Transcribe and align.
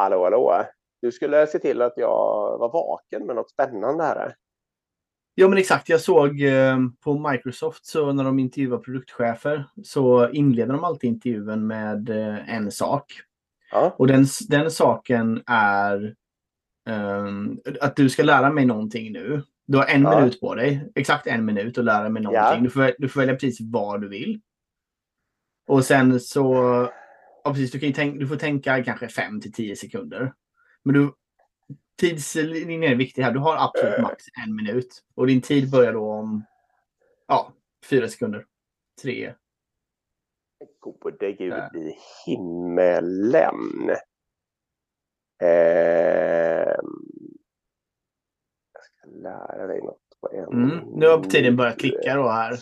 Hallå, 0.00 0.24
hallå. 0.24 0.64
Du 1.02 1.12
skulle 1.12 1.46
se 1.46 1.58
till 1.58 1.82
att 1.82 1.92
jag 1.96 2.58
var 2.58 2.72
vaken 2.72 3.26
med 3.26 3.36
något 3.36 3.50
spännande 3.50 4.04
här. 4.04 4.34
Ja 5.34 5.48
men 5.48 5.58
exakt, 5.58 5.88
jag 5.88 6.00
såg 6.00 6.42
eh, 6.42 6.78
på 7.04 7.30
Microsoft 7.30 7.86
så 7.86 8.12
när 8.12 8.24
de 8.24 8.38
intervjuar 8.38 8.78
produktchefer 8.78 9.64
så 9.84 10.28
inleder 10.30 10.72
de 10.72 10.84
alltid 10.84 11.10
intervjun 11.10 11.66
med 11.66 12.10
eh, 12.10 12.54
en 12.54 12.70
sak. 12.70 13.04
Ja. 13.72 13.94
Och 13.98 14.06
den, 14.06 14.26
den 14.48 14.70
saken 14.70 15.42
är 15.46 16.14
ehm, 16.88 17.60
att 17.80 17.96
du 17.96 18.10
ska 18.10 18.22
lära 18.22 18.50
mig 18.50 18.66
någonting 18.66 19.12
nu. 19.12 19.42
Du 19.66 19.78
har 19.78 19.86
en 19.86 20.02
Ja. 20.02 20.18
minut 20.18 20.40
på 20.40 20.54
dig, 20.54 20.90
exakt 20.94 21.26
en 21.26 21.44
minut 21.44 21.78
att 21.78 21.84
lära 21.84 22.08
mig 22.08 22.22
någonting. 22.22 22.54
Ja. 22.54 22.60
Du, 22.62 22.70
får, 22.70 22.92
du 22.98 23.08
får 23.08 23.20
välja 23.20 23.34
precis 23.34 23.58
vad 23.60 24.00
du 24.00 24.08
vill. 24.08 24.40
Och 25.68 25.84
sen 25.84 26.20
så, 26.20 26.44
ja, 27.44 27.50
precis, 27.50 27.70
du, 27.70 27.80
kan 27.80 27.92
tänka, 27.92 28.18
du 28.18 28.26
får 28.26 28.36
tänka 28.36 28.84
kanske 28.84 29.08
5 29.08 29.40
till 29.40 29.52
10 29.52 29.76
sekunder. 29.76 30.32
Men 30.82 30.94
du, 30.94 31.12
tidslinjen 32.00 32.82
är 32.82 32.94
viktig 32.94 33.22
här. 33.22 33.32
Du 33.32 33.38
har 33.38 33.56
absolut 33.56 34.00
max 34.02 34.24
en 34.46 34.56
minut. 34.56 35.02
Och 35.14 35.26
din 35.26 35.40
tid 35.40 35.70
börjar 35.70 35.92
då 35.92 36.12
om 36.12 36.44
ja, 37.26 37.52
fyra 37.90 38.08
sekunder. 38.08 38.46
Tre. 39.02 39.34
Gode 40.80 41.32
gud 41.32 41.50
Där. 41.50 41.76
i 41.76 41.96
himmelen. 42.26 43.90
Ehm, 45.42 46.90
jag 48.72 48.84
ska 48.84 49.10
lära 49.10 49.66
dig 49.66 49.80
något 49.80 50.00
på 50.20 50.30
en 50.32 50.44
Mm. 50.44 50.78
Nu 50.86 51.06
har 51.06 51.22
tiden 51.22 51.56
börjat 51.56 51.78
klicka 51.78 52.14
då 52.14 52.28
här. 52.28 52.52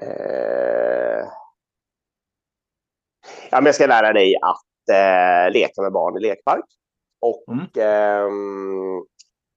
Eh, 0.00 0.31
ja, 3.52 3.60
men 3.60 3.66
jag 3.66 3.74
ska 3.74 3.86
lära 3.86 4.12
dig 4.12 4.34
att 4.42 4.96
eh, 4.96 5.52
leka 5.52 5.82
med 5.82 5.92
barn 5.92 6.16
i 6.16 6.20
lekpark. 6.20 6.64
Och 7.20 7.44
Mm. 7.48 7.66
ehm, 7.76 9.04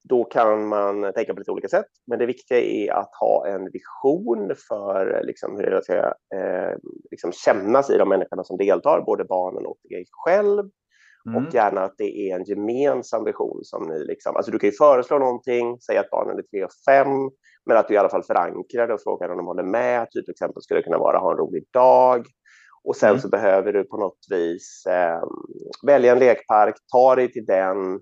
då 0.08 0.24
kan 0.24 0.68
man 0.68 1.12
tänka 1.12 1.34
på 1.34 1.38
lite 1.38 1.50
olika 1.50 1.68
sätt. 1.68 1.86
Men 2.06 2.18
det 2.18 2.26
viktiga 2.26 2.60
är 2.60 2.92
att 2.92 3.10
ha 3.20 3.46
en 3.46 3.70
vision 3.72 4.54
för 4.68 5.22
liksom, 5.24 5.56
hur 5.56 5.70
det 5.70 5.84
ska 5.84 5.94
eh, 6.38 6.76
liksom 7.10 7.32
kännas 7.32 7.90
i 7.90 7.98
de 7.98 8.08
människorna 8.08 8.44
som 8.44 8.56
deltar, 8.56 9.02
både 9.06 9.24
barnen 9.24 9.66
och 9.66 9.78
dig 9.90 10.04
själv. 10.10 10.64
Mm. 11.28 11.46
Och 11.46 11.54
gärna 11.54 11.80
att 11.84 11.94
det 11.98 12.30
är 12.30 12.36
en 12.36 12.44
gemensam 12.44 13.24
vision 13.24 13.60
som 13.62 13.88
ni 13.88 14.04
liksom, 14.04 14.36
alltså 14.36 14.52
du 14.52 14.58
kan 14.58 14.70
ju 14.70 14.76
föreslå 14.76 15.18
någonting, 15.18 15.80
säga 15.80 16.00
att 16.00 16.10
barnen 16.10 16.38
är 16.38 16.42
tre 16.42 16.64
och 16.64 16.70
fem, 16.88 17.30
men 17.66 17.76
att 17.76 17.88
du 17.88 17.94
i 17.94 17.96
alla 17.96 18.08
fall 18.08 18.22
förankrar 18.22 18.86
det 18.86 18.94
och 18.94 19.02
frågar 19.02 19.28
om 19.28 19.36
de 19.36 19.46
håller 19.46 19.62
med. 19.62 20.10
Typ 20.10 20.28
exempel 20.28 20.62
skulle 20.62 20.80
det 20.80 20.84
kunna 20.84 20.98
vara 20.98 21.18
ha 21.18 21.30
en 21.30 21.38
rolig 21.38 21.64
dag. 21.72 22.26
Och 22.86 22.96
sen 22.96 23.08
Mm. 23.08 23.20
så 23.20 23.28
behöver 23.28 23.72
du 23.72 23.84
på 23.84 23.96
något 23.96 24.26
vis 24.30 24.86
eh, 24.86 25.22
välja 25.86 26.12
en 26.12 26.18
lekpark, 26.18 26.74
ta 26.92 27.14
dig 27.14 27.32
till 27.32 27.46
den. 27.46 28.00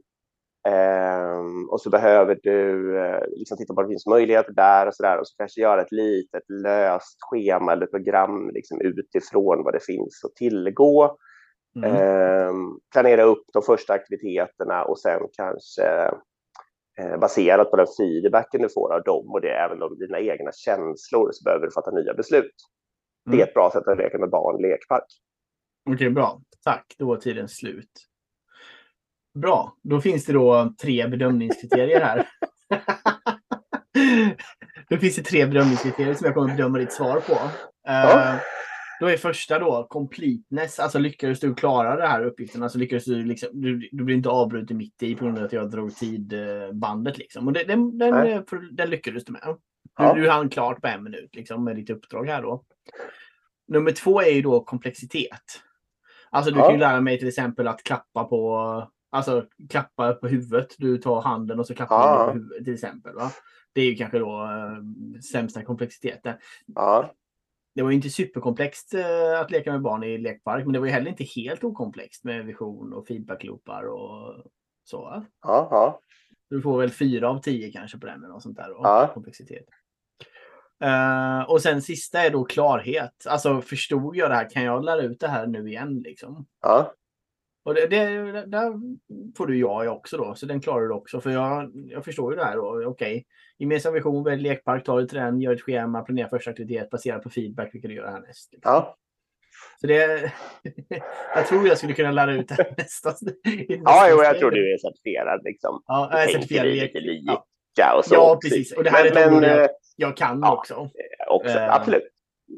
ehm, 0.68 1.68
och 1.70 1.80
så 1.80 1.91
behöver 1.91 2.38
du 2.42 2.98
eh, 2.98 3.20
liksom 3.30 3.56
titta 3.56 3.74
på 3.74 3.76
vad 3.76 3.84
det 3.84 3.92
finns 3.92 4.06
möjligheter 4.06 4.52
där 4.52 4.86
och 4.86 4.94
så 4.94 5.02
där. 5.02 5.18
Och 5.20 5.28
så 5.28 5.36
kanske 5.36 5.60
göra 5.60 5.80
ett 5.82 5.92
litet 5.92 6.42
löst 6.48 7.16
schema 7.20 7.72
eller 7.72 7.86
program 7.86 8.50
liksom 8.50 8.80
utifrån 8.80 9.64
vad 9.64 9.74
det 9.74 9.84
finns 9.84 10.24
att 10.24 10.34
tillgå. 10.34 11.16
Mm. 11.76 11.94
Ehm, 11.96 12.78
planera 12.92 13.22
upp 13.22 13.44
de 13.52 13.62
första 13.62 13.92
aktiviteterna 13.92 14.84
och 14.84 14.98
sen 14.98 15.20
kanske 15.32 15.84
eh, 16.98 17.16
baserat 17.20 17.70
på 17.70 17.76
den 17.76 17.86
feedbacken 17.98 18.62
du 18.62 18.69
får 18.69 18.94
av 18.94 19.02
dem 19.02 19.32
och 19.32 19.41
det 19.41 19.50
även 19.50 19.98
dina 19.98 20.20
egna 20.20 20.52
känslor 20.52 21.28
så 21.32 21.44
behöver 21.44 21.66
du 21.66 21.72
fatta 21.72 21.91
nya 21.91 22.14
beslut. 22.14 22.54
Det 23.25 23.30
är 23.30 23.34
Mm. 23.34 23.48
ett 23.48 23.55
bra 23.55 23.70
sätt 23.70 23.89
att 23.89 23.98
leka 23.98 24.19
med 24.19 24.30
barn 24.30 24.62
lekpark. 24.62 25.05
Okej, 25.91 26.10
bra. 26.10 26.41
Tack. 26.65 26.94
Då 26.98 27.06
var 27.06 27.16
tiden 27.16 27.48
slut. 27.48 27.91
Bra. 29.38 29.76
Då 29.82 30.00
finns 30.00 30.25
det 30.26 30.32
då 30.32 30.75
tre 30.82 31.09
bedömningskriterier 31.09 32.00
här. 32.00 32.28
då 34.88 34.97
finns 34.97 35.16
det 35.16 35.22
tre 35.22 35.47
bedömningskriterier 35.47 36.15
som 36.15 36.25
jag 36.25 36.34
kommer 36.34 36.56
bedöma 36.56 36.78
ditt 36.78 36.93
svar 36.93 37.21
på. 37.21 37.37
Ja. 37.84 38.34
Eh, 38.34 38.41
Då 39.00 39.06
är 39.06 39.16
första 39.16 39.59
då 39.59 39.87
completeness, 39.91 40.81
alltså 40.81 40.98
lyckades 40.98 41.41
du 41.41 41.54
klara 41.54 41.97
det 41.97 42.06
här 42.06 42.25
uppgiften? 42.25 42.62
Alltså 42.62 42.78
lyckades 42.78 43.04
du 43.04 43.25
liksom, 43.25 43.48
du, 43.53 43.88
du 43.93 44.04
blir 44.04 44.16
inte 44.16 44.28
avbruten 44.28 44.77
mitt 44.77 45.03
i 45.03 45.15
på 45.15 45.25
grund 45.25 45.38
av 45.38 45.44
att 45.44 45.53
jag 45.53 45.71
drog 45.71 45.97
tidbandet 45.97 47.19
liksom. 47.19 47.47
Och 47.47 47.53
det, 47.53 47.65
den, 47.65 47.98
den, 47.98 48.27
eh, 48.27 48.41
den 48.72 48.91
lyckades 48.91 49.25
du 49.25 49.32
med. 49.32 49.56
Ja. 49.98 50.15
Du, 50.15 50.21
du 50.21 50.31
hann 50.31 50.48
klart 50.48 50.81
på 50.81 50.87
en 50.88 51.04
minut 51.04 51.34
liksom 51.34 51.65
med 51.65 51.77
ditt 51.77 51.91
uppdrag 51.91 52.28
här 52.28 52.43
då. 52.43 52.65
Nummer 53.69 53.91
två 53.91 54.20
är 54.20 54.30
ju 54.30 54.42
då 54.42 54.64
komplexitet. 54.64 55.60
Alltså 56.30 56.50
du 56.50 56.58
Ja. 56.58 56.64
kan 56.64 56.75
ju 56.75 56.80
lära 56.80 57.00
mig 57.00 57.19
till 57.19 57.28
exempel 57.28 57.69
att 57.69 57.82
klappa 57.82 58.25
på, 58.25 58.56
alltså 59.10 59.47
klappa 59.70 60.12
på 60.12 60.28
huvudet. 60.28 60.75
Du 60.78 60.98
tar 60.98 61.20
handen 61.22 61.58
och 61.60 61.66
så 61.66 61.74
klappar 61.74 61.97
Ja. 61.97 62.26
du 62.26 62.32
på 62.32 62.38
huvudet 62.38 62.64
till 62.64 62.74
exempel. 62.74 63.14
Va? 63.14 63.30
Det 63.72 63.80
är 63.80 63.84
ju 63.86 63.94
kanske 63.97 64.19
då 64.19 64.42
eh, 64.42 65.20
sämsta 65.32 65.62
komplexiteten. 65.64 66.34
Ja, 66.66 67.14
Det 67.74 67.82
var 67.82 67.91
ju 67.91 67.97
inte 67.97 68.10
superkomplext 68.10 68.94
eh, 68.94 69.41
att 69.41 69.50
leka 69.50 69.72
med 69.72 69.82
barn 69.82 70.03
i 70.04 70.19
lekpark, 70.19 70.64
men 70.64 70.72
det 70.72 70.78
var 70.78 70.86
ju 70.86 70.92
heller 70.92 71.10
inte 71.10 71.24
helt 71.24 71.64
okomplext 71.64 72.24
med 72.24 72.44
vision 72.47 72.92
och 72.92 73.06
feedbackloopar 73.06 73.82
och 73.84 74.44
så. 74.84 75.00
va? 75.03 75.24
ja, 75.42 75.69
ja. 75.70 76.00
Du 76.50 76.62
får 76.62 76.80
väl 76.80 76.91
fyra 76.91 77.28
av 77.30 77.38
tio 77.41 77.72
kanske 77.72 77.98
på 77.98 78.06
den 78.06 78.19
eller 78.19 78.28
något 78.32 78.42
sånt 78.42 78.56
där. 78.56 78.69
Då, 78.69 78.80
Ja. 78.82 79.10
komplexitet. 79.14 79.64
Eh, 80.82 81.50
och 81.50 81.62
sen 81.62 81.82
sista 81.82 82.22
är 82.22 82.30
då 82.30 82.44
klarhet. 82.44 83.26
Alltså 83.26 83.60
förstod 83.60 84.16
jag 84.16 84.30
det 84.30 84.34
här? 84.34 84.50
Kan 84.50 84.62
jag 84.62 84.84
lära 84.84 85.02
ut 85.02 85.20
det 85.20 85.28
här 85.28 85.46
nu 85.46 85.68
igen? 85.68 86.02
Liksom? 86.04 86.46
ja. 86.62 86.94
Och 87.64 87.74
det, 87.74 87.86
det, 87.86 88.46
där 88.46 88.72
får 89.36 89.46
du 89.46 89.58
ja 89.58 89.90
också 89.90 90.16
då, 90.16 90.34
så 90.34 90.46
den 90.46 90.60
klarar 90.60 90.88
du 90.88 90.94
också. 90.94 91.20
För 91.20 91.30
jag, 91.30 91.72
jag 91.74 92.04
förstår 92.04 92.32
ju 92.32 92.38
det 92.38 92.44
här 92.44 92.56
då. 92.56 92.84
Okej, 92.86 93.24
gemensam 93.58 93.94
vision, 93.94 94.24
välj 94.24 94.42
lekpark, 94.42 94.84
ta 94.84 94.96
dig 94.96 95.08
till 95.08 95.18
den, 95.18 95.40
gör 95.40 95.52
ett 95.52 95.62
schema, 95.62 96.02
planera 96.02 96.28
första 96.28 96.50
aktivitet 96.50 96.91
baserat 96.91 97.22
på 97.22 97.30
feedback. 97.30 97.70
Vi 97.72 97.80
kan 97.80 97.88
du 97.88 97.96
göra 97.96 98.10
härnäst. 98.10 98.52
Liksom. 98.52 98.72
ja. 98.72 98.96
Så 99.80 99.86
det, 99.86 100.32
jag 101.34 101.46
tror 101.46 101.68
jag 101.68 101.78
skulle 101.78 101.92
kunna 101.92 102.10
lära 102.10 102.34
ut 102.34 102.48
det 102.48 102.54
här 102.54 102.74
nästa. 102.78 103.10
i 103.10 103.76
nästa 103.76 103.80
ja 103.84 104.08
jo, 104.10 104.22
jag 104.22 104.38
tror 104.38 104.50
du 104.50 104.74
är 104.74 104.78
certifierad. 104.78 105.41
Liksom. 105.44 105.82
Ja, 105.86 106.08
jag 106.12 106.22
är 106.22 106.28
certifierad 106.28 106.66
lite 106.66 106.98
Ja, 107.24 107.46
lika 107.76 107.94
och 107.96 108.04
så. 108.04 108.14
Ja, 108.14 108.38
precis. 108.42 108.72
Och 108.72 108.84
det 108.84 108.91
här 108.91 109.04
är 109.04 109.08
ett 109.08 109.14
men, 109.14 109.41
men, 109.41 109.68
jag- 109.97 110.10
eh, 110.10 110.15
kan 110.15 110.41
Ja. 110.43 110.53
också. 110.56 110.88
också, 111.31 111.59
Eh. 111.59 111.75
absolut. 111.75 112.09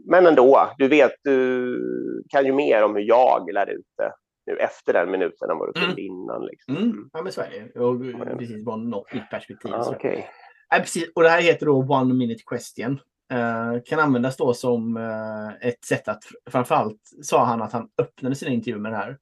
Men 0.07 0.27
ändå, 0.27 0.71
du 0.79 0.89
vet, 0.89 1.13
du 1.23 2.25
kan 2.29 2.45
ju 2.47 2.53
mer 2.53 2.85
om 2.85 2.95
hur 2.95 3.03
jag 3.03 3.53
lär 3.53 3.71
ut 3.71 3.87
det 3.99 4.13
nu 4.53 4.59
efter 4.59 4.93
den 4.93 5.11
minuten 5.11 5.51
än 5.51 5.59
vad 5.59 5.75
du 5.75 5.81
Mm. 5.81 5.87
kunde 5.89 6.03
innan. 6.03 6.47
Liksom. 6.47 6.77
Mm. 6.77 7.11
Ja, 7.13 7.23
men 7.23 7.33
så 7.33 7.41
är 7.41 7.51
det. 7.75 7.81
Och 7.81 8.39
precis, 8.39 8.65
bara 8.65 8.77
något 8.77 9.13
nytt 9.15 9.31
perspektiv. 9.31 9.71
Så. 9.83 9.93
okej. 9.93 10.29
Ja, 10.71 10.79
precis. 10.79 11.13
Och 11.15 11.23
det 11.23 11.29
här 11.29 11.41
heter 11.43 11.67
då 11.67 11.73
One 11.77 12.15
Minute 12.15 12.43
Question. 12.47 13.01
Eh, 13.33 13.83
kan 13.85 14.01
användas 14.01 14.37
då 14.37 14.55
som 14.55 14.97
eh, 14.97 15.69
ett 15.69 15.85
sätt 15.85 16.09
att, 16.09 16.23
framförallt 16.51 17.01
sa 17.23 17.45
han 17.45 17.63
att 17.63 17.73
han 17.73 17.89
öppnade 18.03 18.35
sina 18.35 18.51
intervjuer 18.51 18.81
med 18.81 18.93
det 18.93 18.97
här. 18.97 19.19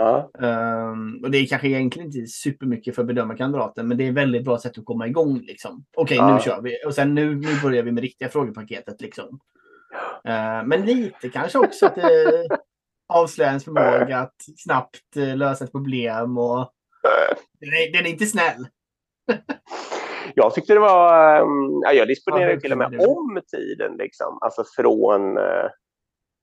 Ja, 0.00 0.30
Ehm, 0.42 1.20
och 1.24 1.30
det 1.30 1.38
är 1.38 1.46
kanske 1.46 1.68
egentligen 1.68 2.06
inte 2.06 2.26
supermycket 2.26 2.94
för 2.94 3.02
att 3.02 3.08
bedöma 3.08 3.36
kandidaten, 3.36 3.88
men 3.88 3.96
det 3.98 4.04
är 4.04 4.08
ett 4.08 4.14
väldigt 4.14 4.44
bra 4.44 4.58
sätt 4.58 4.78
att 4.78 4.84
komma 4.84 5.06
igång. 5.06 5.38
Liksom. 5.40 5.84
Okej, 5.96 6.16
Ja. 6.16 6.34
nu 6.34 6.40
kör 6.40 6.60
vi. 6.62 6.76
Och 6.86 6.94
sen 6.94 7.14
nu, 7.14 7.34
nu 7.34 7.60
börjar 7.62 7.82
vi 7.82 7.92
med 7.92 8.02
riktiga 8.02 8.28
frågepaketet. 8.28 9.00
Liksom. 9.00 9.40
Eh, 10.24 10.64
men 10.64 10.82
lite 10.86 11.28
kanske 11.28 11.58
också 11.58 11.86
att 11.86 11.94
det 11.94 12.48
avslöjar 13.08 13.48
ens 13.50 13.64
förmåga 13.64 14.18
att 14.18 14.34
snabbt 14.56 15.16
eh, 15.16 15.36
lösa 15.36 15.64
ett 15.64 15.72
problem. 15.72 16.38
Och... 16.38 16.70
Den, 17.60 17.68
är, 17.68 17.92
den 17.92 18.06
är 18.06 18.10
inte 18.10 18.26
snäll. 18.26 18.66
Jag 20.34 20.54
tyckte 20.54 20.74
det 20.74 20.80
var... 20.80 21.36
ehm, 21.40 21.80
Ja, 21.82 21.92
jag 21.92 22.08
disponerar 22.08 22.50
Ja, 22.50 22.60
till 22.60 22.72
och 22.72 22.78
med 22.78 22.90
verkligen. 22.90 23.10
om 23.16 23.40
tiden. 23.52 23.96
Liksom. 23.98 24.38
Alltså 24.40 24.64
från... 24.76 25.36
eh, 25.38 25.68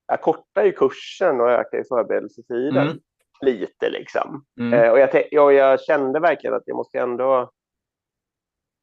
Jag 0.07 0.21
kortar 0.21 0.63
ju 0.65 0.71
kursen 0.71 1.41
och 1.41 1.49
ökar 1.51 1.77
ju 1.77 1.83
förberedelsetiden 1.83 2.77
Mm. 2.87 2.99
Lite. 3.41 3.89
Liksom. 3.89 4.45
Mm. 4.59 4.73
Eh, 4.73 4.91
och 4.91 4.99
jag, 4.99 5.11
te- 5.11 5.27
jag, 5.31 5.81
kände 5.81 6.19
verkligen 6.19 6.55
att 6.55 6.63
jag 6.65 6.75
måste 6.75 6.99
ändå... 6.99 7.51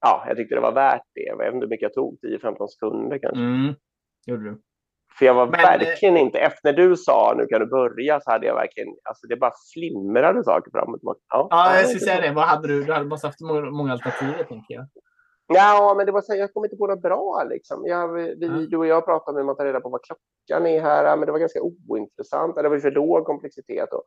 Ja, 0.00 0.24
jag 0.28 0.36
tyckte 0.36 0.54
det 0.54 0.60
var 0.60 0.72
värt 0.72 1.02
det. 1.14 1.20
Jag 1.20 1.38
vet 1.38 1.54
inte 1.54 1.64
hur 1.64 1.70
mycket 1.70 1.82
jag 1.82 1.94
tog, 1.94 2.18
10-15 2.22 2.66
sekunder 2.66 3.18
kanske. 3.18 3.40
Mm. 3.40 3.74
Gjorde 4.26 4.44
du. 4.44 4.60
För 5.18 5.26
jag 5.26 5.34
var 5.34 5.46
Men, 5.46 5.60
eh, 5.60 5.66
verkligen 5.66 6.16
inte... 6.16 6.38
Efter 6.38 6.72
när 6.72 6.72
du 6.72 6.96
sa 6.96 7.34
nu 7.38 7.46
kan 7.46 7.60
du 7.60 7.66
börja 7.66 8.20
så 8.20 8.30
hade 8.30 8.46
jag 8.46 8.54
verkligen... 8.54 8.88
Alltså 9.04 9.26
det 9.26 9.36
bara 9.36 9.52
flimrade 9.74 10.44
saker 10.44 10.70
fram 10.70 10.94
och 10.94 11.00
tillbaka. 11.00 11.20
Ja, 11.28 11.48
Ja, 11.50 11.76
jag 11.76 11.88
skulle 11.88 12.00
säga 12.00 12.20
det. 12.20 12.32
Vad 12.32 12.44
hade 12.44 12.68
du? 12.68 12.84
Du 12.84 12.92
hade 12.92 13.04
måste 13.06 13.26
haft 13.26 13.40
många, 13.40 13.92
alternativ, 13.92 14.44
tänker 14.48 14.74
jag. 14.74 14.86
Ja, 15.46 15.94
men 15.96 16.06
det 16.06 16.12
var 16.12 16.20
så 16.20 16.34
jag 16.34 16.52
kom 16.52 16.64
inte 16.64 16.76
på 16.76 16.86
något 16.86 17.02
bra. 17.02 17.46
Liksom. 17.50 17.86
Jag, 17.86 18.12
vi, 18.12 18.36
Ja. 18.40 18.48
Du 18.48 18.76
och 18.76 18.86
jag 18.86 19.04
pratade 19.04 19.30
om 19.30 19.36
hur 19.36 19.44
man 19.44 19.56
tar 19.56 19.64
reda 19.64 19.80
på 19.80 19.88
vad 19.88 20.00
klockan 20.02 20.66
är 20.66 20.80
här, 20.80 21.16
men 21.16 21.26
det 21.26 21.32
var 21.32 21.38
ganska 21.38 21.60
ointressant. 21.88 22.56
Det 22.56 22.68
var 22.68 22.78
för 22.78 22.90
låg 22.90 23.24
komplexitet. 23.24 23.92
Och 23.92 24.04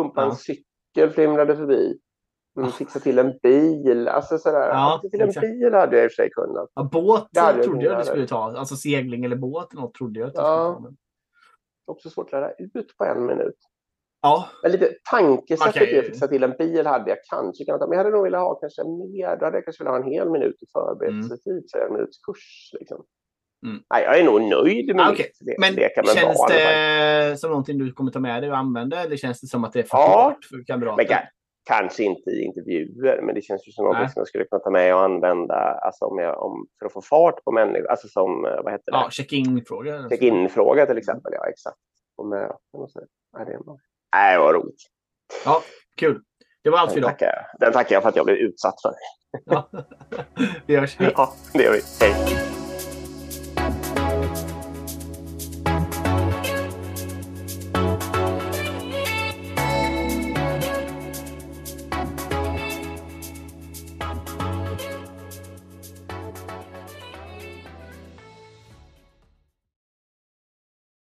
pumpa 0.00 0.22
en 0.22 0.28
Ja. 0.28 0.34
cykel 0.34 1.10
flimrade 1.10 1.56
förbi. 1.56 1.98
Mm, 2.58 2.70
fixa 2.70 3.00
till 3.00 3.18
en 3.18 3.38
bil. 3.42 4.08
Alltså 4.08 4.38
sådär. 4.38 4.68
Ja, 4.68 4.98
fixa 5.02 5.10
till 5.10 5.20
en 5.22 5.28
exakt. 5.28 5.46
bil 5.46 5.74
hade 5.74 5.96
jag 5.96 6.04
i 6.04 6.08
och 6.08 6.10
för 6.12 6.16
sig 6.22 6.30
kunnat. 6.30 6.70
Ja, 6.74 6.88
båt 6.92 7.28
jag 7.30 7.62
trodde 7.62 7.84
jag 7.84 8.00
du 8.00 8.04
skulle 8.04 8.26
ta. 8.26 8.56
Alltså 8.56 8.76
segling 8.76 9.24
eller 9.24 9.36
båt 9.36 9.72
eller 9.72 9.82
något 9.82 9.94
trodde 9.94 10.20
jag 10.20 10.26
att 10.28 10.34
du 10.34 10.40
Ja. 10.40 10.74
skulle 10.74 10.88
ta. 10.88 10.94
Också 11.92 12.10
svårt 12.10 12.26
att 12.26 12.32
lära 12.32 12.52
ut 12.74 12.96
på 12.98 13.04
en 13.04 13.26
minut. 13.26 13.54
Ja. 14.22 14.48
Men 14.62 14.72
lite 14.72 14.92
tankesättet 15.10 15.92
i 15.92 15.98
att 15.98 16.04
fixa 16.04 16.28
till 16.28 16.42
en 16.42 16.54
bil 16.58 16.86
hade 16.86 17.10
jag 17.10 17.18
kanske 17.30 17.64
kunnat 17.64 17.80
ha. 17.80 17.88
Men 17.88 17.98
jag 17.98 18.04
hade 18.04 18.16
nog 18.16 18.24
velat 18.24 18.40
ha 18.40 18.54
kanske 18.54 18.82
mer. 18.84 19.36
Då 19.36 19.44
hade 19.44 19.56
jag 19.56 19.64
kanske 19.64 19.84
velat 19.84 19.98
ha 19.98 20.04
en 20.06 20.12
hel 20.12 20.30
minut 20.30 20.62
i 20.62 20.66
förberedelsetid 20.72 21.64
för 21.72 21.86
en 21.86 21.92
minuts 21.92 22.18
kurs. 22.18 22.70
Liksom. 22.72 23.04
Mm. 23.66 23.82
Nej, 23.94 24.02
jag 24.04 24.18
är 24.18 24.24
nog 24.24 24.42
nöjd 24.42 24.96
med 24.96 25.06
Ah, 25.06 25.12
okej. 25.12 25.30
mitt 25.46 25.58
Men 25.58 25.74
leka 25.74 26.02
med 26.02 26.10
känns 26.10 26.38
barn. 26.38 26.48
det 26.52 27.36
som 27.40 27.50
någonting 27.50 27.78
du 27.78 27.92
kommer 27.92 28.10
ta 28.10 28.18
med 28.20 28.42
dig 28.42 28.50
och 28.50 28.56
använda 28.56 29.02
eller 29.02 29.16
känns 29.16 29.40
det 29.40 29.46
som 29.46 29.64
att 29.64 29.72
det 29.72 29.78
är 29.78 29.82
för 29.82 29.98
Ja. 29.98 30.36
för 30.50 30.64
kamrater? 30.66 30.96
Men 30.96 31.06
ka- 31.06 31.26
kanske 31.68 32.02
inte 32.04 32.30
i 32.30 32.42
intervjuer, 32.44 33.22
men 33.22 33.34
det 33.34 33.42
känns 33.42 33.68
ju 33.68 33.72
som 33.72 33.84
något 33.84 33.96
som 34.12 34.20
jag 34.20 34.28
skulle 34.28 34.44
kunna 34.44 34.58
ta 34.60 34.70
med 34.70 34.94
och 34.94 35.02
använda 35.02 35.54
alltså 35.54 36.04
om 36.04 36.18
jag, 36.18 36.42
om, 36.42 36.66
för 36.78 36.86
att 36.86 36.92
få 36.92 37.02
fart 37.02 37.44
på 37.44 37.52
människor. 37.52 37.90
Alltså 37.90 38.08
som, 38.08 38.44
eh, 38.44 38.62
vad 38.64 38.72
heter 38.72 38.92
det? 38.92 38.98
Ja, 38.98 39.08
check-in-fråga. 39.10 40.08
Check-in-fråga 40.08 40.86
till 40.86 40.98
exempel. 40.98 41.32
Ja, 41.34 41.48
exakt. 41.48 41.76
På 42.16 42.24
möten 42.24 42.56
och 42.72 42.90
så. 42.90 43.00
Nej, 43.36 43.46
det. 43.46 43.58
Nej, 44.16 44.38
vad 44.38 44.54
roligt. 44.54 44.80
Ja, 45.44 45.62
kul. 45.96 46.20
Det 46.64 46.70
var 46.70 46.78
allt 46.78 46.90
för 46.92 46.96
Den 47.00 47.04
idag. 47.04 47.10
tackar, 47.18 47.26
jag. 47.26 47.60
den 47.60 47.72
tackar 47.72 47.96
jag 47.96 48.02
för 48.02 48.08
att 48.08 48.16
jag 48.16 48.24
blev 48.26 48.36
utsatt 48.36 48.74
för. 48.82 48.92
Ja. 49.44 49.70
Vi 50.66 50.76
hörs. 50.76 50.96
Hej. 50.98 51.12
Ja, 51.16 51.32
det 51.52 51.62
gör 51.62 51.72
vi. 51.72 51.80
Hej. 52.00 52.65